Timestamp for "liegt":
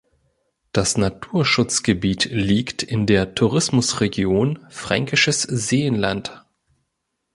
2.31-2.81